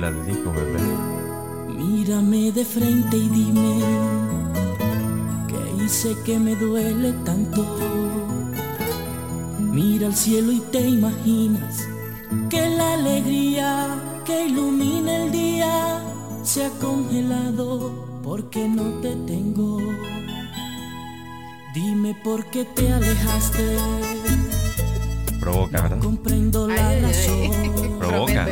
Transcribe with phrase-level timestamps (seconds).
[0.00, 0.80] la dedico, bebé.
[1.76, 3.80] Mírame de frente y dime
[5.48, 7.64] que hice que me duele tanto.
[9.58, 11.86] Mira al cielo y te imaginas
[12.48, 13.86] que la alegría
[14.24, 16.02] que ilumina el día
[16.42, 19.78] se ha congelado porque no te tengo.
[21.74, 23.76] Dime por qué te alejaste.
[25.40, 25.98] Provoca, ¿verdad?
[26.00, 27.48] Comprendo la Ay, ay, ay.
[27.50, 27.98] razón.
[27.98, 28.48] Provoca.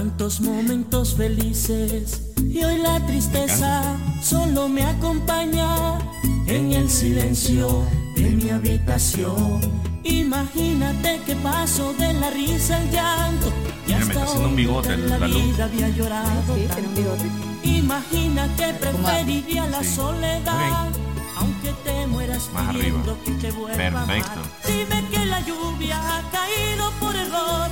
[0.00, 3.82] Tantos momentos felices y hoy la tristeza
[4.22, 5.98] solo me acompaña
[6.46, 7.84] en el silencio
[8.16, 9.60] de mi habitación.
[10.02, 13.52] Imagínate que paso de la risa al llanto
[13.86, 15.42] y Mira, me hasta está haciendo un bigote en la la luz.
[15.44, 17.30] vida había llorado Sí, tiene un bigote.
[17.64, 19.96] Imagina que preferiría la Sí.
[19.96, 20.88] soledad,
[21.36, 23.02] aunque te mueras Más arriba.
[23.26, 24.06] que te vuelva a amar.
[24.06, 24.40] Perfecto.
[24.66, 27.68] Dime que la lluvia ha caído por error.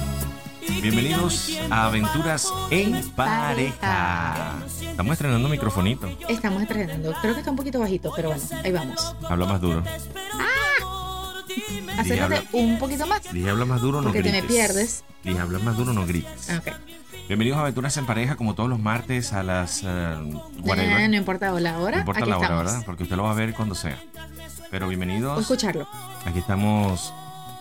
[0.69, 3.09] Bienvenidos a Aventuras en.
[3.11, 4.57] Pareja.
[4.81, 6.09] Estamos estrenando microfonito.
[6.29, 7.15] Estamos estrenando.
[7.21, 9.17] Creo que está un poquito bajito, pero bueno, ahí vamos.
[9.29, 9.83] Habla más duro.
[11.99, 13.23] Acércate un poquito más.
[13.33, 14.43] Dije habla más duro, no Porque te grites.
[14.43, 15.05] me pierdes.
[15.25, 16.51] Dije habla más duro, no grites.
[16.51, 16.73] Ah, Ok.
[17.27, 21.01] Bienvenidos a Aventuras en Pareja, como todos los martes a las whatever.
[21.01, 21.97] Eh, no importa la hora.
[21.97, 22.65] No importa aquí la hora, estamos.
[22.73, 22.87] ¿verdad?
[22.87, 23.99] Porque usted lo va a ver cuando sea.
[24.71, 25.41] Pero O bienvenidos.
[25.41, 25.87] escucharlo.
[26.25, 27.13] Aquí estamos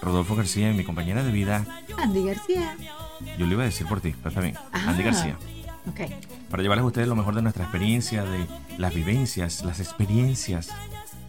[0.01, 1.65] Rodolfo García y mi compañera de vida.
[1.97, 2.75] Andy García.
[3.37, 4.55] Yo le iba a decir por ti, pero está bien.
[4.71, 4.85] Ah.
[4.89, 5.37] Andy García.
[5.89, 6.01] Ok.
[6.49, 10.69] Para llevarles a ustedes lo mejor de nuestra experiencia, de las vivencias, las experiencias.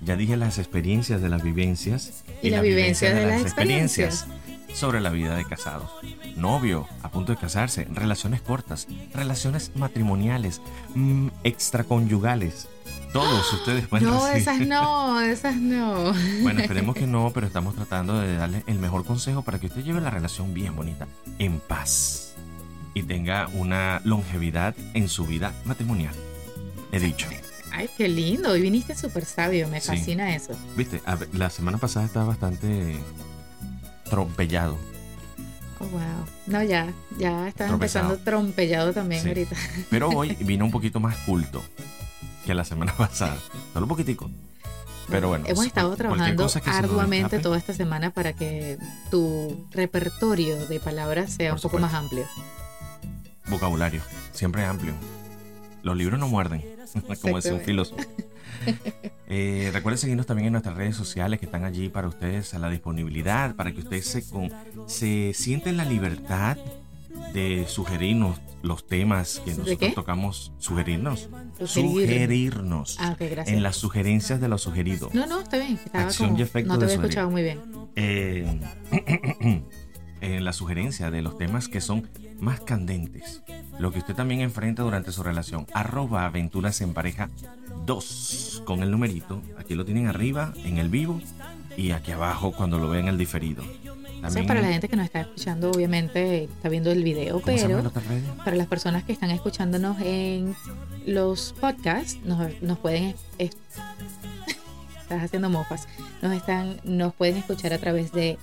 [0.01, 2.25] Ya dije las experiencias de las vivencias.
[2.43, 4.27] Y la vivencia de las experiencias.
[4.73, 5.91] Sobre la vida de casados.
[6.37, 10.61] Novio, a punto de casarse, relaciones cortas, relaciones matrimoniales,
[10.95, 12.69] mm, extraconyugales.
[13.13, 16.13] Todos ustedes pueden No, esas no, esas no.
[16.43, 19.83] Bueno, esperemos que no, pero estamos tratando de darle el mejor consejo para que usted
[19.83, 21.07] lleve la relación bien bonita,
[21.39, 22.35] en paz
[22.95, 26.15] y tenga una longevidad en su vida matrimonial.
[26.93, 27.29] He dicho,
[27.71, 28.51] Ay, qué lindo.
[28.51, 29.69] Hoy viniste súper sabio.
[29.69, 29.89] Me Sí.
[29.89, 30.53] fascina eso.
[30.77, 32.97] viste, A la semana pasada estaba bastante
[34.11, 34.77] trompellado.
[35.79, 36.01] Oh, wow.
[36.47, 36.93] No, ya.
[37.19, 38.07] Ya estás Tropezado.
[38.07, 39.29] empezando trompellado también Sí.
[39.29, 39.57] ahorita.
[39.91, 41.63] Pero hoy vino un poquito más culto
[42.49, 43.37] que la semana pasada,
[43.75, 44.31] solo un poquitico.
[45.11, 48.79] Pero bueno, Hemos cual- estado trabajando arduamente toda esta semana para que
[49.11, 51.87] tu repertorio de palabras sea Por un poco supuesto.
[51.87, 52.25] más amplio.
[53.49, 54.01] vocabulario,
[54.33, 54.93] siempre amplio.
[55.83, 56.65] Los libros no muerden,
[57.23, 58.03] como decía un filósofo.
[59.31, 62.71] Eh, recuerden seguirnos también en nuestras redes sociales que están allí para ustedes a la
[62.71, 64.51] disponibilidad, para que ustedes se, con,
[64.87, 66.57] se sienten la libertad
[67.33, 69.91] de sugerirnos los temas que nosotros qué?
[69.91, 71.29] tocamos, sugerirnos,
[71.65, 71.91] Sugerir.
[72.09, 73.49] sugerirnos Ah, ok, gracias.
[73.57, 75.15] en las sugerencias de los sugeridos.
[75.15, 75.79] No, no, está bien.
[75.85, 77.11] Estaba Acción como- y efecto no te había sugerir.
[77.11, 77.61] escuchado muy bien.
[77.97, 78.61] Eh,
[80.21, 82.09] en la sugerencia de los temas que son
[82.41, 83.43] más candentes.
[83.79, 85.67] Lo que usted también enfrenta durante su relación.
[85.73, 87.31] Arroba aventuras en pareja
[87.87, 89.41] 2 con el numerito.
[89.59, 91.21] Aquí lo tienen arriba en el vivo
[91.77, 93.63] y aquí abajo cuando lo vean el diferido.
[94.21, 97.69] También, para la gente que nos está escuchando, obviamente está viendo el video, ¿Cómo se
[97.69, 100.55] llaman pero para las personas que están escuchándonos en
[101.07, 103.15] los podcasts, nos, nos pueden...
[103.39, 103.57] es-
[105.03, 105.87] estás haciendo mofas.
[106.23, 108.39] Nos, están, nos pueden escuchar a través de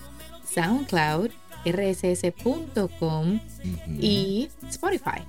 [0.53, 1.30] SoundCloud,
[1.66, 3.40] rss.com
[4.00, 5.22] y Spotify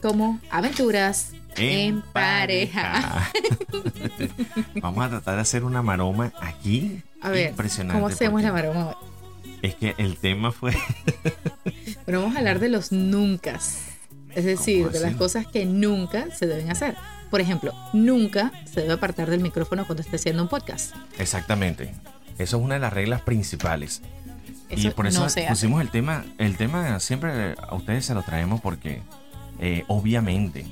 [0.00, 3.28] como Aventuras en, pareja.
[4.82, 7.02] Vamos a tratar de hacer una maroma aquí.
[7.20, 7.94] A ver, Impresionante.
[8.00, 8.96] ¿cómo hacemos la maroma?
[9.62, 10.76] Es que el tema fue
[12.04, 13.58] Pero vamos a hablar de los nunca.
[14.34, 16.96] Es decir, ¿Cómo de las cosas que nunca se deben hacer.
[17.30, 20.94] Por ejemplo, nunca se debe apartar del micrófono cuando esté haciendo un podcast.
[21.18, 21.94] exactamente.
[22.38, 24.02] Eso es una de las reglas principales.
[24.70, 26.24] y por eso no pusimos el tema.
[26.38, 29.02] El tema siempre a ustedes se lo traemos porque
[29.60, 30.64] eh, obviamente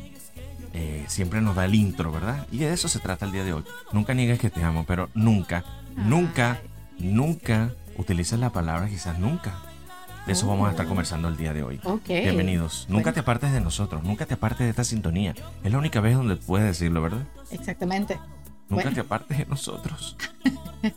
[0.72, 2.46] eh, siempre nos da el intro, ¿verdad?
[2.50, 3.64] Y de eso se trata el día de hoy.
[3.92, 5.64] Nunca niegues que te amo, pero nunca,
[5.96, 6.60] nunca,
[6.98, 9.54] nunca utilices la palabra quizás nunca.
[10.26, 10.88] De eso vamos a estar Oh.
[10.88, 11.80] conversando el día de hoy.
[12.06, 12.86] Bienvenidos.
[12.88, 13.14] Nunca Bueno.
[13.14, 15.34] te apartes de nosotros, nunca te apartes de esta sintonía.
[15.64, 17.22] Es la única vez donde puedes decirlo, ¿verdad?
[17.50, 18.14] Exactamente.
[18.68, 18.92] Nunca Bueno.
[18.92, 20.16] te apartes de nosotros.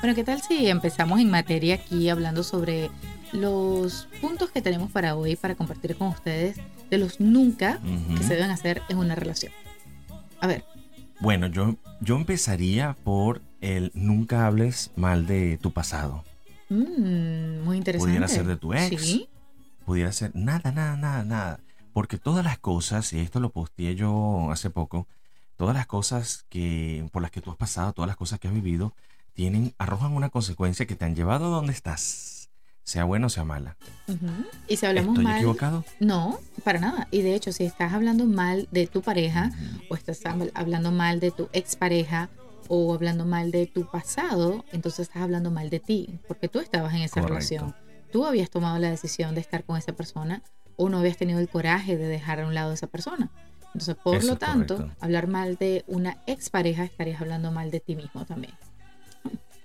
[0.00, 2.88] Bueno, ¿qué tal si empezamos en materia aquí hablando sobre
[3.32, 6.56] los puntos que tenemos para hoy para compartir con ustedes
[6.88, 7.80] de los nunca
[8.16, 9.52] que se deben hacer en una relación?
[10.40, 10.64] A ver,
[11.18, 16.22] Bueno, yo, yo empezaría por el nunca hables mal de tu pasado.
[16.68, 18.10] Mm, muy interesante.
[18.10, 19.02] Pudiera ser de tu ex.
[19.02, 19.28] Sí.
[19.84, 21.60] Pudiera ser nada, nada, nada, nada.
[21.92, 25.06] Porque todas las cosas, y esto lo posteé yo hace poco,
[25.56, 28.54] todas las cosas que por las que tú has pasado, todas las cosas que has
[28.54, 28.94] vivido,
[29.34, 32.50] tienen, arrojan una consecuencia que te han llevado a donde estás.
[32.84, 33.76] sea buena o sea mala.
[34.68, 35.36] Y si hablamos ¿Estoy mal.
[35.36, 35.84] equivocado?
[36.00, 37.06] No, para nada.
[37.10, 39.50] Y de hecho, si estás hablando mal de tu pareja,
[39.90, 42.28] o estás hab- hablando mal de tu expareja,
[42.68, 46.94] o hablando mal de tu pasado, entonces estás hablando mal de ti, porque tú estabas
[46.94, 47.34] en esa Correcto.
[47.34, 47.74] relación.
[48.12, 50.42] Tú habías tomado la decisión de estar con esa persona,
[50.76, 53.30] o no habías tenido el coraje de dejar a un lado a esa persona.
[53.74, 54.96] Entonces, por Eso lo tanto, correcto.
[55.00, 58.54] hablar mal de una expareja estarías hablando mal de ti mismo también.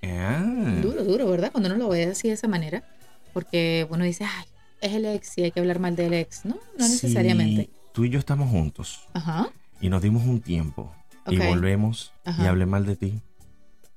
[0.04, 1.52] Ah, Duro, duro, ¿verdad?
[1.52, 2.84] Cuando uno lo ve así de esa manera,
[3.32, 4.46] porque uno dice, ay,
[4.82, 6.44] es el ex y hay que hablar mal del ex.
[6.46, 7.70] No, no si necesariamente.
[7.94, 9.50] tú y yo estamos juntos Ajá.
[9.80, 10.94] y nos dimos un tiempo
[11.28, 13.22] y volvemos y hablé mal de ti,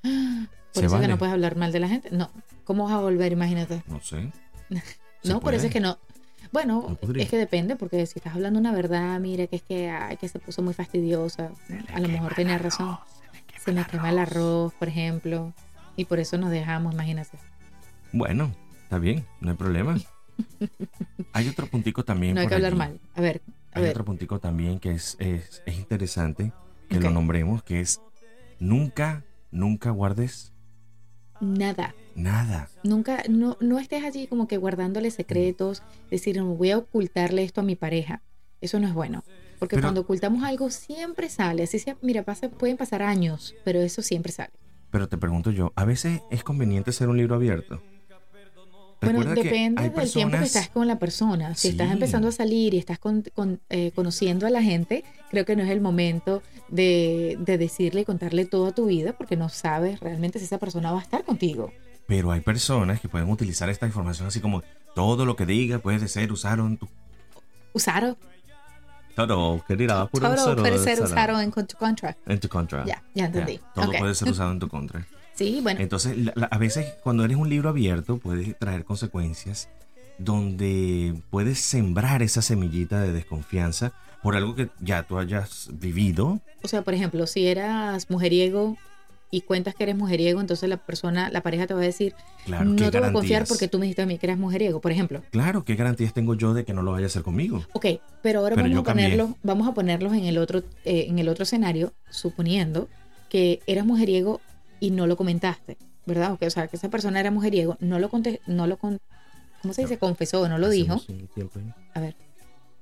[0.77, 2.11] Por ¿Se eso es que no puedes hablar mal de la gente.
[2.11, 2.31] No,
[2.65, 3.33] ¿cómo vas a volver?
[3.33, 3.83] Imagínate.
[3.87, 4.31] no sé.
[5.25, 5.99] No, por eso es que no.
[6.53, 9.91] Bueno, No es que depende, porque si estás hablando una verdad, mira que es que,
[9.91, 11.51] ay, que se puso muy fastidiosa,
[11.93, 12.97] a lo mejor tenía razón.
[13.65, 15.53] Se me quema el arroz, por ejemplo,
[15.97, 17.39] y por eso nos dejamos, imagínate.
[18.13, 18.53] Bueno,
[18.85, 19.97] está bien, no hay problema.
[21.33, 22.35] Hay otro puntico también.
[22.35, 23.01] No hay por que hablar mal.
[23.15, 23.91] A ver, a Hay ver.
[23.91, 26.53] otro puntico también que es, es, es interesante
[26.89, 28.01] que lo nombremos, que es
[28.59, 30.53] nunca, nunca guardes
[31.41, 31.95] Nada.
[32.15, 32.69] nada.
[32.83, 37.61] Nunca, no, no estés allí como que guardándole secretos, decir, no voy a ocultarle esto
[37.61, 38.23] a mi pareja.
[38.61, 39.23] Eso no es bueno.
[39.59, 41.63] Porque Pero- cuando ocultamos algo siempre sale.
[41.65, 44.53] Así sea, mira, pasa, pueden pasar años, pero eso siempre sale.
[44.91, 47.83] Pero te pregunto yo, ¿a veces es conveniente ser un libro abierto?
[49.07, 51.55] Bueno, Recuerda que depende del tiempo que personas- estás con la persona.
[51.55, 51.93] Si estás Sí.
[51.95, 55.63] empezando a salir y estás con- con, eh, conociendo a la gente, creo que no
[55.63, 60.39] es el momento de, de decirle y contarle toda tu vida porque no sabes realmente
[60.39, 61.73] si esa persona va a estar contigo.
[62.07, 64.63] Pero hay personas que pueden utilizar esta información así como
[64.95, 66.89] todo lo que diga puede ser usado en tu...
[67.73, 68.17] Usaro,
[69.15, 72.17] Todo, querida, puro todo puede ser usado en tu contra.
[72.27, 72.85] En tu contra.
[72.85, 73.59] Ya, ya entendí.
[73.75, 73.99] Todo Ok.
[73.99, 75.07] puede ser usado en tu contra.
[75.37, 79.69] Sí, bueno, Entonces, la- la- a veces cuando eres un libro abierto puede traer consecuencias
[80.19, 83.93] donde puedes sembrar esa semillita de desconfianza
[84.23, 86.41] por algo que ya tú hayas vivido.
[86.63, 88.77] o sea, por ejemplo, si eras mujeriego
[89.31, 92.15] y cuentas que eres mujeriego, entonces la persona, la pareja te va a decir,
[92.47, 93.49] Claro, no ¿qué te voy a confiar garantías?
[93.49, 95.23] porque tú me dijiste a mí que eras mujeriego, por ejemplo.
[95.31, 97.63] Claro, ¿qué garantías tengo yo de que no lo vaya a hacer conmigo?
[97.75, 97.87] Ok,
[98.23, 101.29] pero ahora Pero vamos, a ponerlos, vamos a ponerlos en el otro, eh, en el
[101.29, 102.89] otro escenario, suponiendo
[103.29, 104.41] que eras mujeriego
[104.81, 105.77] y no lo comentaste,
[106.07, 106.33] ¿verdad?
[106.33, 108.99] O, que, o sea, que esa persona era mujeriego, no lo conté, no lo con,
[109.63, 109.99] ¿cómo se dice?
[109.99, 111.01] Confesó, no lo dijo.
[111.95, 112.15] A ver,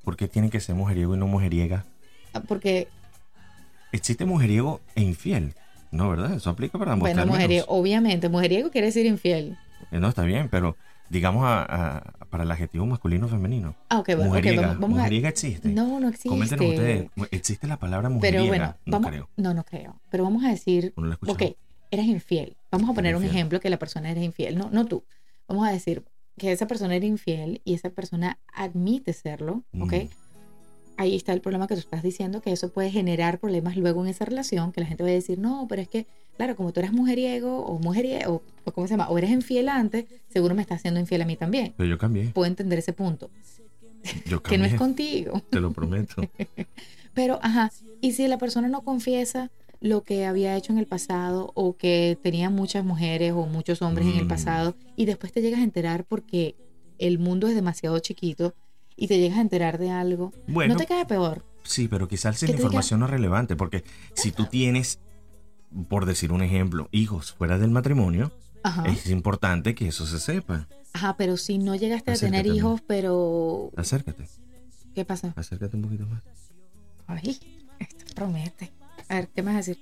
[0.02, 1.84] ¿Por qué tiene que ser mujeriego y no mujeriega?
[2.34, 2.88] ah, porque,
[3.92, 5.54] Existe mujeriego e infiel.
[5.92, 6.34] No, ¿verdad?
[6.34, 7.38] Eso aplica para ambos bueno, términos.
[7.38, 9.56] mujeriego, obviamente, mujeriego quiere decir infiel.
[9.92, 10.76] Eh, No, está bien, pero
[11.10, 11.62] digamos a-
[11.98, 12.00] a-
[12.30, 13.76] para el adjetivo masculino o femenino.
[13.88, 14.62] Ah, ok, bueno, mujeriega.
[14.62, 15.02] vamos, vamos a...
[15.02, 15.68] ¿Mujeriega existe?
[15.68, 16.28] No, no existe.
[16.28, 18.42] Coméntenos ustedes, ¿existe la palabra mujeriega?
[18.42, 19.28] Pero bueno, no vamos, creo.
[19.36, 20.00] no, no creo.
[20.10, 21.42] Pero vamos a decir, No ok,
[21.90, 22.56] eres infiel.
[22.70, 23.36] Vamos a poner un infiel.
[23.36, 25.04] ejemplo que la persona era infiel, no, no tú.
[25.48, 26.04] Vamos a decir
[26.36, 29.92] que esa persona era infiel y esa persona admite serlo, ¿ok?
[29.92, 30.08] Mm.
[30.96, 34.08] Ahí está el problema que tú estás diciendo, que eso puede generar problemas luego en
[34.10, 36.78] esa relación, que la gente va a decir, no, pero es que, claro, como tú
[36.80, 39.08] eras mujeriego o mujeriego, o, ¿cómo se llama?
[39.08, 41.74] O eres infiel antes, seguro me estás siendo infiel a mí también.
[41.76, 42.28] Pero yo cambié.
[42.28, 43.28] Puedo entender ese punto,
[44.26, 44.66] Yo que no cambié.
[44.68, 45.42] es contigo.
[45.50, 46.22] Te lo prometo.
[47.14, 49.50] Pero, ajá, y si la persona no confiesa
[49.84, 54.06] lo que había hecho en el pasado o que tenía muchas mujeres o muchos hombres
[54.08, 54.28] en el Mm.
[54.28, 56.56] pasado y después te llegas a enterar porque
[56.98, 58.54] el mundo es demasiado chiquito
[58.96, 61.44] y te llegas a enterar de algo, Bueno, no te cae peor.
[61.64, 65.00] sí, pero quizás la información no es relevante, porque si tú tienes,
[65.90, 68.86] por decir un ejemplo, hijos fuera del matrimonio, Ajá.
[68.88, 70.66] es importante que eso se sepa.
[70.94, 74.24] Ajá, pero si no llegaste a Acércate tener a hijos, pero Acércate,
[74.94, 75.34] ¿qué pasa?
[75.36, 76.22] acércate un poquito más.
[77.06, 77.38] Ay,
[77.80, 78.72] esto promete.
[79.08, 79.78] A ver, ¿qué me vas a decir?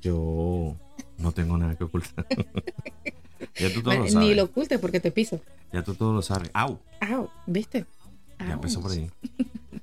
[0.00, 0.76] Yo
[1.18, 2.26] no tengo nada que ocultar.
[3.56, 4.28] ya tú todo Bueno, lo sabes.
[4.28, 5.40] Ni lo ocultes porque te piso.
[5.72, 6.50] Ya tú todo lo sabes.
[6.54, 6.78] ¡Au!
[7.00, 7.86] Au, ¿viste?
[8.40, 9.08] Ya empezó por ahí.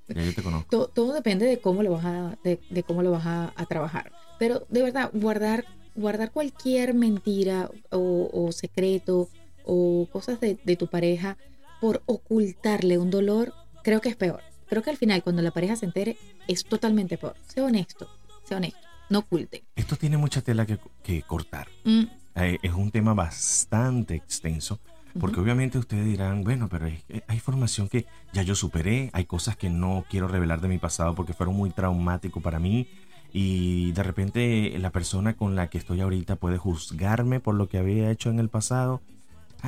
[0.09, 0.67] Ya yo te conozco.
[0.69, 3.65] todo, todo depende de cómo lo vas a, de, de cómo lo vas a, a
[3.65, 4.11] trabajar.
[4.37, 5.65] Pero de verdad, guardar,
[5.95, 9.29] guardar cualquier mentira o, o secreto
[9.63, 11.37] o cosas de, de tu pareja
[11.79, 13.53] por ocultarle un dolor,
[13.83, 14.41] creo que es peor.
[14.67, 17.35] Creo que al final, cuando la pareja se entere, es totalmente peor.
[17.47, 18.09] Sé honesto,
[18.49, 18.79] sé honesto,
[19.09, 19.63] no oculte.
[19.75, 21.67] Esto tiene mucha tela que, que cortar.
[21.85, 22.03] Mm,
[22.35, 24.79] Eh, es un tema bastante extenso.
[25.19, 29.57] Porque obviamente ustedes dirán, bueno, pero hay, hay información que ya yo superé, hay cosas
[29.57, 32.87] que no quiero revelar de mi pasado porque fueron muy traumáticos para mí
[33.33, 37.79] y de repente la persona con la que estoy ahorita puede juzgarme por lo que
[37.79, 39.01] había hecho en el pasado.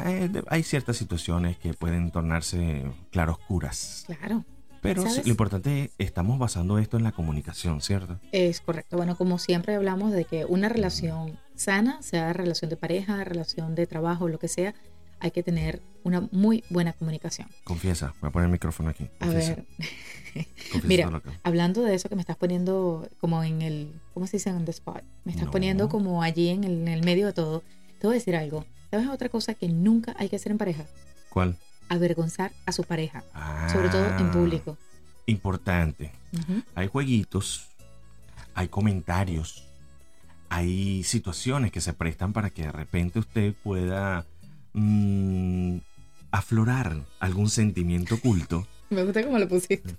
[0.06, 4.46] Eh, de- Hay ciertas situaciones que pueden tornarse claroscuras, claro,
[4.82, 8.20] pero lo importante es, estamos basando esto en la comunicación, ¿cierto?
[8.32, 8.98] es correcto.
[8.98, 13.86] Bueno, como siempre hablamos de que una relación sana, sea relación de pareja, relación de
[13.88, 14.74] trabajo, lo que sea,
[15.20, 17.48] hay que tener una muy buena comunicación.
[17.64, 19.08] Confiesa, voy a poner el micrófono aquí.
[19.20, 19.66] A ver,
[20.84, 24.50] mira, hablando de eso que me estás poniendo como en el, ¿cómo se dice?
[24.50, 25.04] En the spot.
[25.26, 25.52] Me estás No.
[25.52, 27.64] poniendo como allí en el, en el medio de todo.
[28.00, 28.66] Te voy a decir algo.
[28.90, 30.86] ¿Sabes otra cosa que nunca hay que hacer en pareja?
[31.30, 31.56] ¿Cuál?
[31.92, 33.22] Avergonzar a su pareja,
[33.72, 34.78] sobre todo en Ah, público.
[35.26, 36.12] Importante.
[36.74, 37.68] Hay jueguitos,
[38.56, 39.68] hay comentarios,
[40.48, 44.26] hay situaciones que se prestan para que de repente usted pueda
[44.74, 45.78] mm,
[46.32, 48.66] aflorar algún sentimiento oculto.
[48.90, 49.98] Me gusta cómo lo pusiste.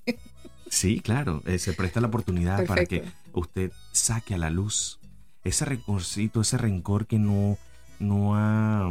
[0.69, 4.99] Sí, claro, eh, se presta la oportunidad para que usted saque a la luz
[5.45, 7.59] ese rencorcito, ese rencor que no,
[7.99, 8.91] no ha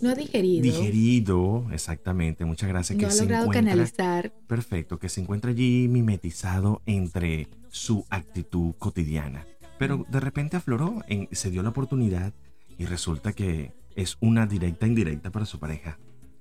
[0.00, 0.62] No ha digerido.
[0.62, 4.32] digerido, exactamente, muchas gracias, no que ha se logrado encuentra, canalizar.
[4.46, 9.46] perfecto, que se encuentra allí mimetizado entre su actitud cotidiana.
[9.78, 12.32] Pero de repente afloró, en- se dio la oportunidad
[12.78, 15.98] y resulta que es una directa indirecta para su pareja.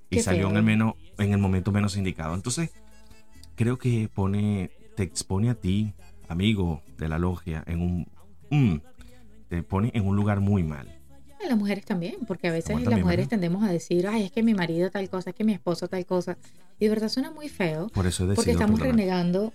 [0.09, 2.35] Y Qué salió en el, menos, en el momento menos indicado.
[2.35, 2.71] Entonces,
[3.55, 5.93] creo que pone, te expone a ti,
[6.27, 8.07] amigo de la logia, en un...
[8.51, 8.75] mm,
[9.49, 10.99] te pone en un lugar muy mal.
[11.43, 14.43] A las mujeres también, porque a veces las mujeres tendemos a decir, ay, es que
[14.43, 16.37] mi marido tal cosa, es que mi esposo tal cosa.
[16.79, 18.99] Y de verdad suena muy feo, Por eso porque estamos perdonar.
[18.99, 19.53] renegando,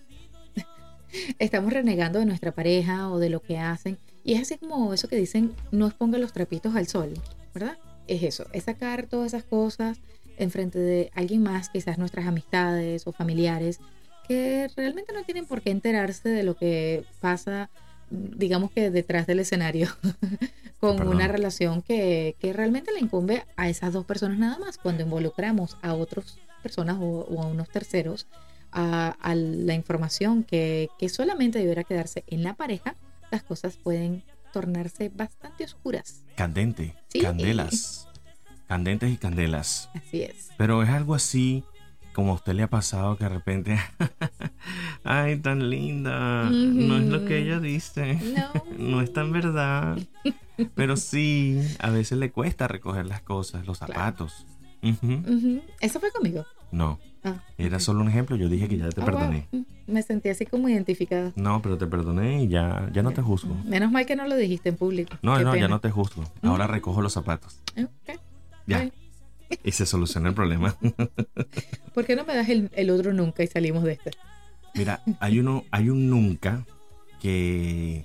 [1.38, 3.99] estamos renegando de nuestra pareja o de lo que hacen.
[4.25, 7.14] Y es así como eso que dicen, no exponga los trapitos al sol,
[7.54, 7.78] ¿verdad?
[8.07, 10.00] Es eso, es sacar todas esas cosas
[10.38, 13.80] enfrente de alguien más, quizás nuestras amistades o familiares,
[14.26, 17.71] que realmente no tienen por qué enterarse de lo que pasa,
[18.11, 19.88] digamos que detrás del escenario,
[20.81, 21.15] con Perdón.
[21.17, 24.79] una relación que, que realmente le incumbe a esas dos personas nada más.
[24.79, 28.27] Cuando involucramos a otras personas o, o a unos terceros
[28.73, 32.97] a, a la información que, que solamente deberá quedarse en la pareja,
[33.31, 34.23] las cosas pueden
[34.53, 36.23] tornarse bastante oscuras.
[36.37, 37.21] Candente, Sí.
[37.21, 38.09] candelas.
[38.67, 39.88] Candentes y candelas.
[39.95, 40.50] Así es.
[40.59, 41.65] Pero es algo así
[42.15, 43.79] como a usted le ha pasado que de repente,
[45.05, 48.53] ay, tan linda, no es lo que ella dice, No.
[48.79, 49.99] no es tan verdad.
[50.75, 53.93] Pero sí, a veces le cuesta recoger las cosas, los Claro.
[53.95, 54.47] zapatos.
[54.83, 55.61] Ujú.
[55.81, 56.45] Eso fue conmigo.
[56.71, 59.49] No, Ah, era solo un ejemplo, yo dije que ya te Ah, perdoné.
[59.50, 59.65] wow.
[59.88, 61.33] Me sentí así como identificada.
[61.35, 63.57] No, pero te perdoné y ya, ya no te juzgo.
[63.65, 65.17] Menos mal que no lo dijiste en público.
[65.23, 66.23] No, Qué no, ya no te juzgo.
[66.43, 67.59] Ahora recojo los zapatos.
[67.77, 68.21] Ok.
[68.67, 68.88] Ya.
[69.64, 70.76] Y se soluciona el problema.
[71.95, 74.11] ¿Por qué no me das el, el otro nunca y salimos de este?
[74.75, 76.67] Mira, hay uno, hay un nunca
[77.21, 78.05] que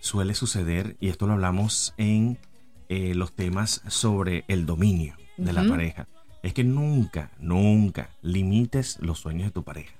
[0.00, 2.38] suele suceder, y esto lo hablamos en
[2.88, 6.06] eh, los temas sobre el dominio de la pareja.
[6.42, 9.94] Es que nunca, nunca limites los sueños de tu pareja.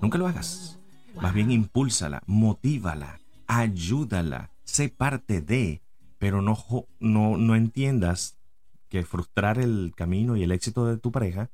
[0.00, 0.78] Nunca lo hagas.
[1.20, 5.82] Más bien impúlsala, motívala, ayúdala, sé parte de,
[6.18, 6.56] pero no,
[6.98, 8.38] no, no entiendas
[8.90, 11.48] que frustrar el camino y el éxito de tu pareja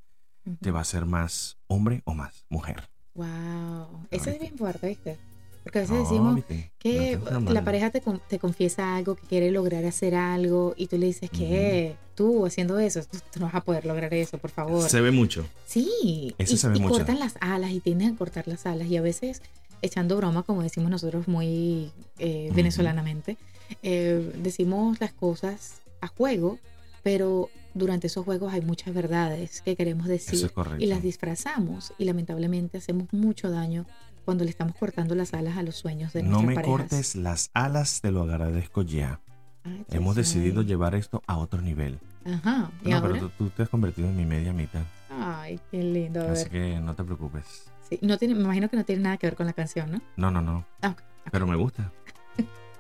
[0.61, 2.89] te va a hacer más hombre o más mujer.
[3.15, 4.07] Wow.
[4.11, 5.19] Eso es bien fuerte, ¿viste?
[5.63, 6.71] Porque a veces No, decimos ¿viste?
[6.79, 10.97] que No la pareja te, te confiesa algo, que quiere lograr hacer algo, y tú
[10.99, 14.51] le dices que tú haciendo eso, tú, tú no vas a poder lograr eso, por
[14.51, 14.89] favor.
[14.89, 15.45] Se ve mucho.
[15.67, 16.95] Sí, Eso y, se ve y mucho.
[16.95, 19.43] cortan las alas y tienden a cortar las alas y a veces
[19.83, 23.37] echando broma, como decimos nosotros muy eh, venezolanamente,
[23.83, 26.59] eh, decimos las cosas a juego,
[27.07, 30.83] pero durante esos juegos hay muchas verdades que queremos decir Eso es correcto.
[30.83, 33.87] y las disfrazamos y lamentablemente hacemos mucho daño
[34.25, 36.67] cuando le estamos cortando las alas a los sueños de no me parejas.
[36.81, 39.21] cortes las alas, te lo agradezco ya.
[39.63, 42.01] Ay, Hemos decidido llevar esto a otro nivel.
[42.25, 43.13] Ajá, ¿y No, ahora?
[43.13, 44.83] pero tú, tú te has convertido en mi media mitad.
[45.09, 46.23] Ay, qué lindo.
[46.27, 46.51] A Así ver.
[46.51, 47.71] que no te preocupes.
[47.89, 50.01] Sí, no tiene, me imagino que no tiene nada que ver con la canción, ¿no?
[50.17, 50.67] No, no, no.
[50.83, 50.97] Ah.
[51.31, 51.93] Pero me gusta.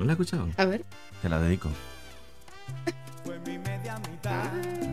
[0.00, 0.48] ¿No la has escuchado?
[0.56, 0.84] A ver.
[1.22, 1.68] Te la dedico.
[3.26, 4.46] Fue mi media mitad,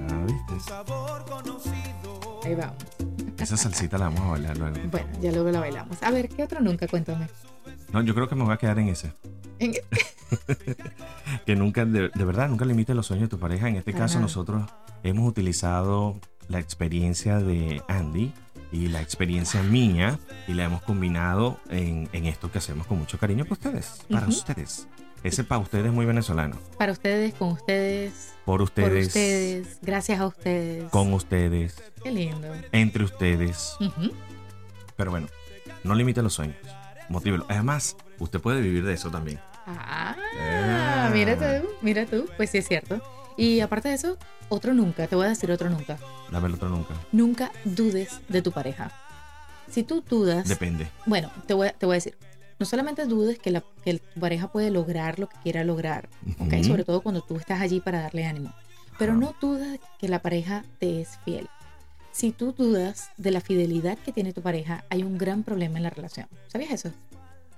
[0.10, 0.60] Ah, un ¿viste?
[0.68, 2.42] sabor conocido.
[2.44, 2.76] Ahí vamos.
[3.40, 4.76] Esa salsita la vamos a bailar luego.
[4.92, 6.02] Bueno, ya luego la bailamos.
[6.04, 6.88] A ver, ¿qué otro nunca?
[6.88, 7.28] Cuéntame.
[7.92, 9.14] No, yo creo que me voy a quedar en ese.
[9.60, 9.74] En-
[11.46, 13.68] Que nunca, de, de verdad, nunca limites los sueños de tu pareja.
[13.70, 14.70] En este caso, nosotros
[15.04, 18.34] hemos utilizado la experiencia de Andy
[18.72, 23.18] y la experiencia mía y la hemos combinado en, en esto que hacemos con mucho
[23.20, 24.02] cariño para ustedes.
[24.10, 24.88] Para ustedes.
[25.24, 26.58] Ese para ustedes muy venezolano.
[26.78, 30.90] Para ustedes, con ustedes, Por por ustedes, ustedes, gracias a ustedes.
[30.92, 32.54] con ustedes, Qué lindo.
[32.74, 33.76] entre ustedes.
[34.98, 35.28] Pero bueno,
[35.84, 36.58] no limite los sueños.
[37.10, 37.46] Motívelo.
[37.50, 39.40] Además, usted puede vivir de eso también.
[39.66, 41.10] Ah, Ah.
[41.14, 42.26] mira tú, mira tú.
[42.36, 43.02] Pues sí es cierto.
[43.38, 44.18] Y aparte de eso,
[44.50, 45.98] otro nunca, te voy a decir otro nunca.
[46.32, 46.94] Dame el otro nunca.
[47.14, 48.92] Nunca dudes de tu pareja.
[49.72, 50.88] Si tú dudas, Depende.
[51.06, 52.18] bueno, te voy, te voy a decir,
[52.64, 56.08] no solamente dudes que, la, que tu pareja puede lograr lo que quiera lograr,
[56.40, 56.54] ¿ok?
[56.54, 56.64] Ujú.
[56.64, 58.54] Sobre todo cuando tú estás allí para darle ánimo.
[58.98, 61.50] pero no dudas que la pareja te es fiel.
[62.14, 65.84] Si tú dudas de la fidelidad que tiene tu pareja, hay un gran problema en
[65.84, 66.28] la relación.
[66.48, 66.92] ¿Sabías eso?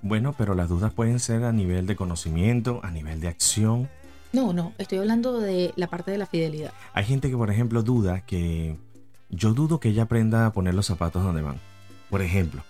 [0.01, 3.88] Bueno, pero las dudas pueden ser a nivel de conocimiento, a nivel de acción.
[4.33, 6.74] No, no, estoy hablando de la parte de la fidelidad.
[6.93, 8.75] Hay gente que, por ejemplo, duda que...
[9.29, 11.59] Yo dudo que ella aprenda a poner los zapatos donde van.
[12.09, 12.63] Por ejemplo.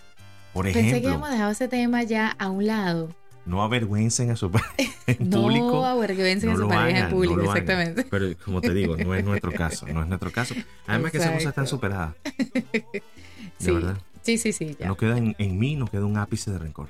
[0.55, 3.09] Por Pensé que habíamos dejado ese tema ya a un lado.
[3.45, 4.73] no avergüencen a su pareja
[5.07, 5.85] en no público.
[5.85, 7.61] avergüencen no a su pareja hagan, en público, no lo hagan.
[7.63, 8.07] exactamente.
[8.09, 10.55] Pero como te digo, no es nuestro caso, no es nuestro caso.
[10.87, 11.69] Además que esas cosas están Exacto.
[11.69, 12.15] superadas.
[12.73, 13.03] De
[13.59, 13.97] Sí, verdad.
[14.23, 14.87] sí, sí, sí, ya.
[14.87, 16.87] No queda en, en mí, no queda un ápice de rencor.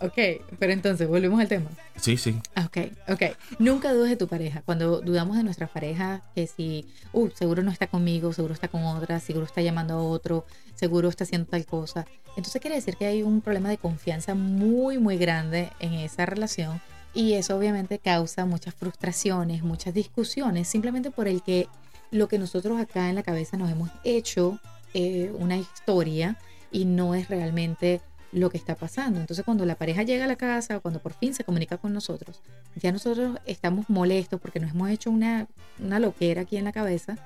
[0.00, 0.18] Ok,
[0.58, 1.70] pero entonces, volvemos al tema.
[1.96, 2.38] Sí, sí.
[2.62, 3.36] Ok, ok.
[3.58, 4.62] Nunca dudes de tu pareja.
[4.62, 8.84] Cuando dudamos de nuestra pareja, que si, uh, seguro no está conmigo, seguro está con
[8.84, 10.44] otra, seguro está llamando a otro,
[10.74, 12.06] seguro está haciendo tal cosa.
[12.36, 16.80] Entonces quiere decir que hay un problema de confianza muy, muy grande en esa relación
[17.14, 21.68] y eso obviamente causa muchas frustraciones, muchas discusiones, simplemente por el que
[22.10, 24.58] lo que nosotros acá en la cabeza nos hemos hecho
[24.94, 26.36] eh, una historia
[26.70, 28.00] y no es realmente
[28.34, 29.20] lo que está pasando.
[29.20, 31.92] Entonces cuando la pareja llega a la casa o cuando por fin se comunica con
[31.92, 32.42] nosotros,
[32.74, 35.46] ya nosotros estamos molestos porque nos hemos hecho una,
[35.78, 37.16] una loquera aquí en la cabeza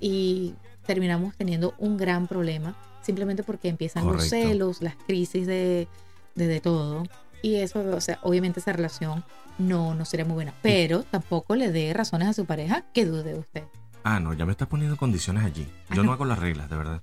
[0.00, 0.54] y
[0.84, 5.88] terminamos teniendo un gran problema simplemente porque empiezan los celos, las crisis de,
[6.34, 7.04] de, de todo.
[7.40, 9.24] Y eso, o sea, obviamente esa relación
[9.58, 10.52] no, no sería muy buena.
[10.62, 13.64] Pero tampoco le dé razones a su pareja que dude de usted.
[14.02, 15.68] Ah, no, ya me estás poniendo condiciones allí.
[15.94, 17.00] Yo no hago las reglas, de verdad.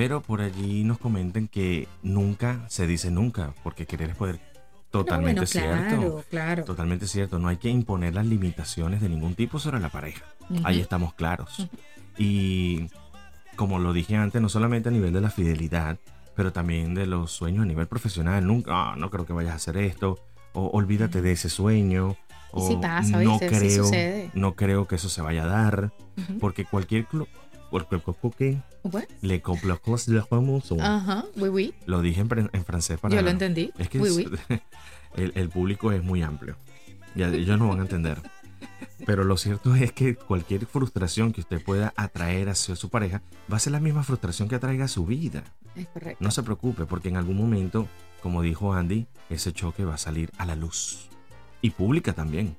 [0.00, 4.40] Pero por allí nos comentan que nunca se dice nunca, porque querer es poder.
[4.90, 5.96] Totalmente No, bueno, cierto.
[6.00, 6.64] Claro, claro.
[6.64, 7.38] Totalmente cierto.
[7.38, 10.24] No hay que imponer las limitaciones de ningún tipo sobre la pareja.
[10.64, 11.68] Ahí estamos claros.
[12.16, 12.88] Y
[13.56, 15.98] como lo dije antes, no solamente a nivel de la fidelidad,
[16.34, 18.46] pero también de los sueños a nivel profesional.
[18.46, 20.18] Nunca, "Ah, no creo que vayas a hacer esto,
[20.54, 22.16] o olvídate de ese sueño,
[22.52, 23.90] o sí pasa, no creo,
[24.32, 25.92] no creo que eso se vaya a dar,
[26.40, 27.06] porque cualquier
[28.82, 30.22] Bueno, le complacos de.
[30.80, 31.74] Ajá, oui, oui.
[31.86, 33.14] Lo dije en, francés para.
[33.14, 33.72] Yo lo entendí.
[33.78, 34.26] Es que Oui, es- oui.
[35.16, 36.56] el, el público es muy amplio.
[37.14, 38.18] Ya, ellos no van a entender.
[39.06, 43.56] Pero lo cierto es que cualquier frustración que usted pueda atraer hacia su pareja va
[43.56, 45.42] a ser la misma frustración que atraiga a su vida.
[45.74, 46.22] Es correcto.
[46.22, 47.88] No se preocupe, porque en algún momento,
[48.22, 51.08] como dijo Andy, ese choque va a salir a la luz.
[51.62, 52.56] Y pública también.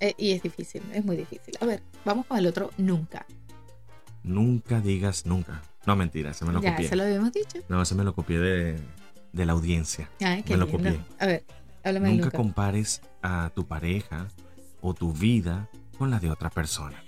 [0.00, 1.54] Eh, y es difícil, es muy difícil.
[1.60, 3.26] A ver, vamos con el otro nunca.
[4.22, 5.62] Nunca digas nunca.
[5.86, 6.88] No, mentira, se me lo ya, copié.
[6.88, 7.58] se lo habíamos dicho.
[7.68, 8.80] No, se me lo copié de,
[9.32, 10.10] de la audiencia.
[10.20, 11.00] Ay, qué Me lo copié.
[11.18, 11.44] A ver,
[11.84, 14.28] háblame Nunca compares a tu pareja
[14.80, 17.02] o tu vida con la de otra persona.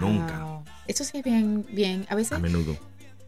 [0.00, 0.62] Nunca.
[0.86, 2.06] Eso sí es bien, bien.
[2.10, 2.76] A veces A menudo.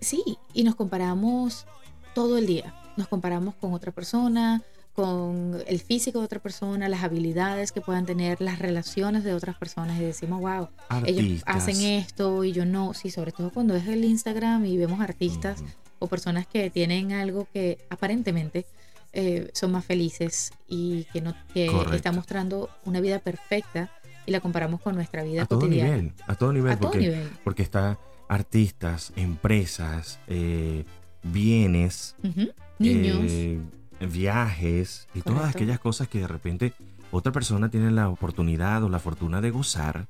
[0.01, 1.67] sí, y nos comparamos
[2.15, 2.75] todo el día.
[2.97, 4.63] Nos comparamos con otra persona,
[4.95, 9.57] con el físico de otra persona, las habilidades que puedan tener, las relaciones de otras
[9.57, 10.69] personas y decimos, wow,
[11.07, 11.57] ellos Artistas.
[11.57, 12.93] hacen esto y yo no.
[12.95, 15.71] Sí, sobre todo cuando es el Instagram y vemos artistas Ujú.
[16.01, 18.67] o personas que tienen algo que aparentemente
[19.13, 21.95] eh, son más felices y que no que Correcto.
[21.97, 23.91] está mostrando una vida perfecta
[24.27, 25.97] y la comparamos con nuestra vida A todo cotidiana.
[25.97, 26.13] nivel.
[26.27, 26.73] A todo nivel.
[26.73, 27.31] A todo porque, nivel.
[27.43, 27.99] porque está
[28.29, 30.85] artistas, empresas, eh,
[31.23, 32.51] bienes, Ujú.
[32.79, 33.19] Niños.
[33.29, 33.61] eh,
[34.01, 35.59] viajes y todas Correcto.
[35.59, 36.73] aquellas cosas que de repente
[37.11, 40.07] otra persona tiene la oportunidad o la fortuna de gozar,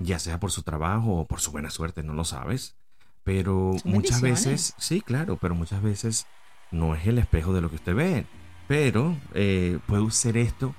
[0.00, 2.76] ya sea por su trabajo o por su buena suerte, no lo sabes.
[3.24, 6.26] Pero Son muchas veces, sí, claro, pero muchas veces
[6.70, 8.26] no es el espejo de lo que usted ve.
[8.68, 10.74] Pero eh, puede ser esto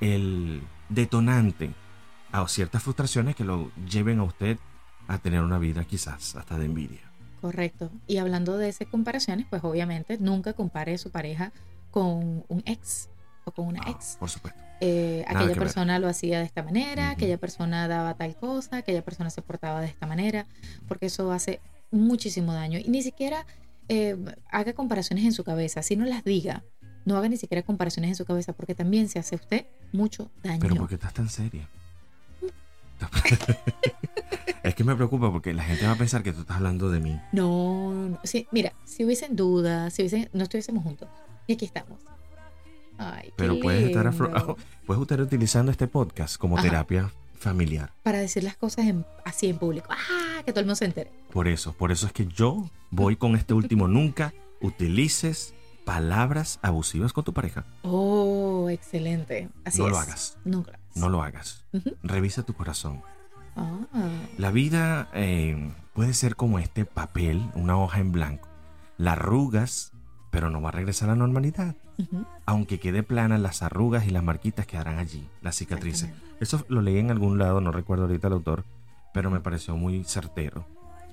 [0.00, 1.70] el detonante
[2.32, 4.58] a ciertas frustraciones que lo lleven a usted
[5.06, 7.00] a tener una vida quizás hasta de envidia.
[7.40, 7.90] Correcto.
[8.06, 11.52] Y hablando de esas comparaciones, pues obviamente nunca compare a su pareja
[11.92, 13.08] con un ex
[13.44, 14.16] o con una Ah, ex.
[14.18, 14.60] por supuesto.
[14.80, 15.58] Eh, aquella ver.
[15.58, 19.80] persona lo hacía de esta manera, aquella persona daba tal cosa, aquella persona se portaba
[19.80, 20.46] de esta manera,
[20.88, 21.60] porque eso hace
[21.92, 22.80] muchísimo daño.
[22.80, 23.46] Y ni siquiera
[23.88, 24.16] eh,
[24.50, 26.64] haga comparaciones en su cabeza, si no las diga,
[27.04, 30.60] no haga ni siquiera comparaciones en su cabeza, porque también se hace usted mucho daño.
[30.60, 31.68] Pero ¿por qué estás tan seria?
[34.62, 37.00] es que me preocupa porque la gente va a pensar que tú estás hablando de
[37.00, 37.20] mí.
[37.32, 41.08] No, no, sí, mira, si hubiesen dudas, si hubiesen, no estuviésemos juntos.
[41.46, 42.00] Y aquí estamos.
[42.98, 46.68] Ay, Pero puedes estar, afro- puedes estar utilizando este podcast como Ajá.
[46.68, 47.92] terapia familiar.
[48.02, 49.88] Para decir las cosas en- así en público.
[49.90, 50.42] ¡Ah!
[50.44, 51.10] Que todo el mundo se entere.
[51.32, 53.88] Por eso, por eso es que yo voy con este último.
[53.88, 57.64] Nunca utilices palabras abusivas con tu pareja.
[57.82, 59.48] Oh, excelente.
[59.64, 59.92] Así No es.
[59.92, 60.38] lo hagas.
[60.44, 60.78] Nunca.
[60.94, 61.64] No lo hagas.
[62.02, 63.02] Revisa tu corazón.
[63.56, 63.80] Ah,
[64.38, 68.48] La vida eh, puede ser como este papel, una hoja en blanco.
[68.98, 69.91] La arrugas,
[70.32, 71.76] pero no va a regresar a la normalidad.
[72.46, 76.10] Aunque quede plana, las arrugas y las marquitas quedarán allí, las cicatrices.
[76.40, 78.64] Eso lo leí en algún lado, no recuerdo ahorita el autor,
[79.12, 80.64] pero me pareció muy certero.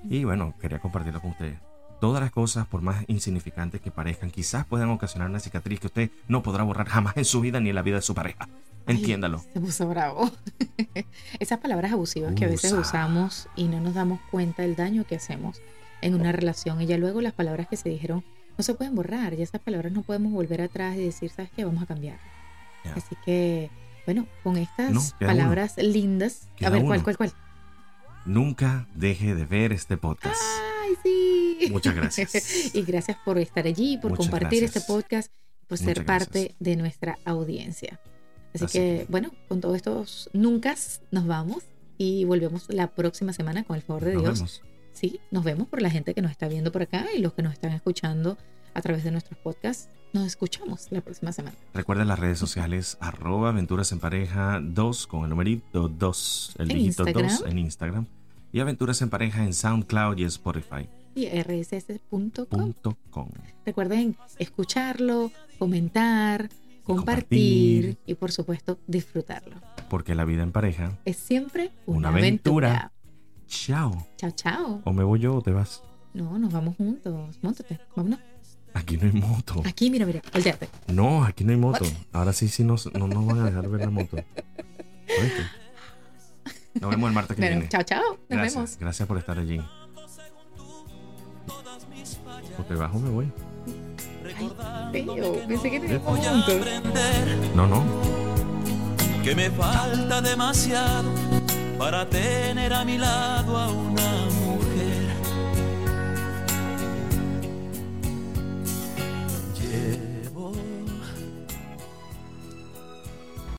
[0.08, 1.58] Y bueno, quería compartirlo con ustedes.
[2.00, 6.10] Todas las cosas, por más insignificantes que parezcan, quizás puedan ocasionar una cicatriz que usted
[6.26, 8.48] no podrá borrar jamás en su vida ni en la vida de su pareja.
[8.86, 9.40] Ay, Entiéndalo.
[9.52, 10.30] se puso bravo.
[11.38, 12.80] Esas palabras abusivas que a veces Usa.
[12.80, 15.60] usamos y no nos damos cuenta del daño que hacemos
[16.00, 16.80] en una relación.
[16.80, 18.24] Y ya luego las palabras que se dijeron
[18.60, 19.34] no se pueden borrar.
[19.34, 21.64] Ya esas palabras no podemos volver atrás y decir, ¿sabes qué?
[21.64, 22.18] Vamos a cambiar.
[22.94, 23.70] Así que,
[24.04, 26.48] bueno, con estas No, palabras lindas.
[26.56, 27.04] Queda a ver, ¿cuál, uno.
[27.04, 27.32] cuál, cuál?
[28.26, 30.40] Nunca deje de ver este podcast.
[30.82, 31.68] ¡Ay, sí!
[31.70, 32.74] Muchas gracias.
[32.74, 34.82] y gracias por estar allí, por Muchas compartir gracias.
[34.82, 35.32] este podcast,
[35.66, 36.04] por ser gracias.
[36.06, 37.98] parte de nuestra audiencia.
[38.54, 40.74] Así, Así que, que- bueno, con todos estos nunca
[41.10, 41.64] nos vamos
[41.96, 44.34] y volvemos la próxima semana con el favor de Nos Dios.
[44.38, 44.62] vemos.
[44.92, 47.42] Sí, nos vemos por la gente que nos está viendo por acá y los que
[47.42, 48.36] nos están escuchando
[48.74, 49.88] a través de nuestros podcasts.
[50.12, 51.56] Nos escuchamos la próxima semana.
[51.72, 56.76] Recuerden las redes sociales arroba aventuras en pareja 2 con el numerito 2, el En
[56.78, 57.50] dígito 2 Instagram.
[57.52, 58.06] en Instagram.
[58.52, 60.88] Y aventuras en pareja en SoundCloud y Spotify.
[61.14, 62.72] Y rss.com.
[63.64, 66.48] Recuerden escucharlo, comentar,
[66.84, 67.98] compartir compartir.
[68.06, 69.56] y por supuesto disfrutarlo.
[69.88, 70.98] Porque la vida en pareja.
[71.04, 72.68] Es siempre una, Una aventura.
[72.68, 72.92] aventura.
[73.50, 74.06] Chao.
[74.16, 74.80] Chao, chao.
[74.84, 75.82] O me voy yo o te vas.
[76.14, 77.36] No, nos vamos juntos.
[77.42, 77.80] Móntate.
[77.96, 78.20] Vámonos.
[78.74, 79.62] Aquí no hay moto.
[79.66, 80.22] Aquí, mira, mira.
[80.32, 80.68] Volteate.
[80.86, 81.84] No, aquí no hay moto.
[82.12, 84.16] Ahora sí, sí nos, no nos van a dejar ver la moto.
[84.16, 85.42] ¿Oíste?
[86.80, 87.68] Nos vemos el martes que Bueno, viene.
[87.68, 88.02] chao, chao.
[88.10, 88.76] Nos Gracias, vemos.
[88.78, 89.60] gracias por estar allí.
[92.58, 93.32] O te vas o me voy.
[94.92, 97.82] Feo, pensé que teníamos Voy a aprender No, no.
[99.24, 101.10] que me falta demasiado
[101.80, 104.29] para tener a mi lado a una